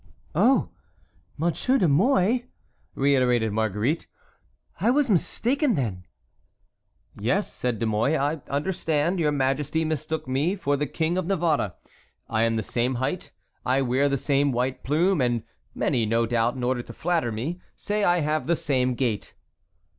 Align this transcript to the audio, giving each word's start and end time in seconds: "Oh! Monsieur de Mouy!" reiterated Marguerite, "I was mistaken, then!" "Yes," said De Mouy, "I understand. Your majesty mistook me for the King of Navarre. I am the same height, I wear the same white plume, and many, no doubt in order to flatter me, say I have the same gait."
"Oh! 0.33 0.69
Monsieur 1.37 1.77
de 1.77 1.87
Mouy!" 1.87 2.47
reiterated 2.95 3.51
Marguerite, 3.53 4.07
"I 4.79 4.89
was 4.89 5.11
mistaken, 5.11 5.75
then!" 5.75 6.05
"Yes," 7.15 7.53
said 7.53 7.77
De 7.77 7.85
Mouy, 7.85 8.15
"I 8.17 8.41
understand. 8.49 9.19
Your 9.19 9.31
majesty 9.31 9.85
mistook 9.85 10.27
me 10.27 10.55
for 10.55 10.75
the 10.75 10.87
King 10.87 11.19
of 11.19 11.27
Navarre. 11.27 11.75
I 12.27 12.41
am 12.41 12.55
the 12.55 12.63
same 12.63 12.95
height, 12.95 13.31
I 13.63 13.83
wear 13.83 14.09
the 14.09 14.17
same 14.17 14.51
white 14.51 14.83
plume, 14.83 15.21
and 15.21 15.43
many, 15.75 16.07
no 16.07 16.25
doubt 16.25 16.55
in 16.55 16.63
order 16.63 16.81
to 16.81 16.93
flatter 16.93 17.31
me, 17.31 17.61
say 17.75 18.03
I 18.03 18.21
have 18.21 18.47
the 18.47 18.55
same 18.55 18.95
gait." 18.95 19.35